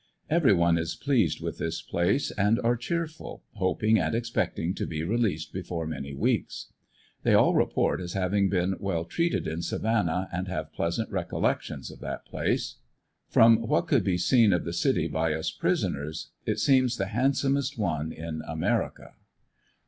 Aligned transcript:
Everyone 0.31 0.79
is 0.79 0.95
pleased 0.95 1.41
with 1.41 1.59
this 1.59 1.83
place 1.83 2.31
and 2.31 2.59
are 2.61 2.75
cheerful, 2.75 3.43
hoping 3.57 3.99
and 3.99 4.15
expecting 4.15 4.73
to 4.73 4.87
be 4.87 5.03
released 5.03 5.53
before 5.53 5.85
many 5.85 6.11
weeks; 6.15 6.73
they 7.21 7.35
all 7.35 7.53
report 7.53 8.01
as 8.01 8.13
having 8.13 8.49
been 8.49 8.73
well 8.79 9.05
treated 9.05 9.45
in 9.45 9.61
Savannah 9.61 10.27
and 10.33 10.47
have 10.47 10.73
pleasant 10.73 11.11
recollections 11.11 11.91
of 11.91 11.99
that 11.99 12.25
place; 12.25 12.77
from 13.29 13.61
what 13.61 13.85
could 13.87 14.03
be 14.03 14.17
seen 14.17 14.53
of 14.53 14.63
the 14.65 14.73
city 14.73 15.07
by 15.07 15.35
us 15.35 15.51
prisoners 15.51 16.31
it 16.47 16.57
seems 16.57 16.97
the 16.97 17.05
handsomest 17.13 17.77
one 17.77 18.11
in 18.11 18.41
America. 18.47 19.13